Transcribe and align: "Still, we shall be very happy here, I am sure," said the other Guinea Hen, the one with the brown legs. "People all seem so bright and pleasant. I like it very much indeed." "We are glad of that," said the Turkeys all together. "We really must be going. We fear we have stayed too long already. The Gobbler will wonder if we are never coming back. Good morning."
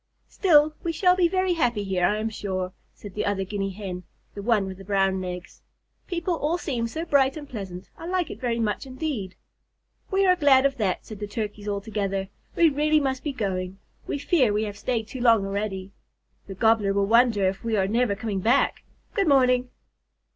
"Still, 0.29 0.73
we 0.81 0.91
shall 0.91 1.15
be 1.15 1.27
very 1.27 1.53
happy 1.53 1.83
here, 1.83 2.07
I 2.07 2.17
am 2.17 2.31
sure," 2.31 2.73
said 2.91 3.13
the 3.13 3.23
other 3.23 3.43
Guinea 3.43 3.69
Hen, 3.69 4.01
the 4.33 4.41
one 4.41 4.65
with 4.65 4.79
the 4.79 4.83
brown 4.83 5.21
legs. 5.21 5.61
"People 6.07 6.33
all 6.39 6.57
seem 6.57 6.87
so 6.87 7.05
bright 7.05 7.37
and 7.37 7.47
pleasant. 7.47 7.91
I 7.99 8.07
like 8.07 8.31
it 8.31 8.41
very 8.41 8.57
much 8.59 8.87
indeed." 8.87 9.35
"We 10.09 10.25
are 10.25 10.35
glad 10.35 10.65
of 10.65 10.77
that," 10.77 11.05
said 11.05 11.19
the 11.19 11.27
Turkeys 11.27 11.67
all 11.67 11.81
together. 11.81 12.29
"We 12.55 12.67
really 12.67 12.99
must 12.99 13.23
be 13.23 13.31
going. 13.31 13.77
We 14.07 14.17
fear 14.17 14.51
we 14.51 14.63
have 14.63 14.75
stayed 14.75 15.07
too 15.07 15.21
long 15.21 15.45
already. 15.45 15.91
The 16.47 16.55
Gobbler 16.55 16.93
will 16.93 17.05
wonder 17.05 17.47
if 17.47 17.63
we 17.63 17.77
are 17.77 17.87
never 17.87 18.15
coming 18.15 18.39
back. 18.39 18.83
Good 19.13 19.27
morning." 19.27 19.69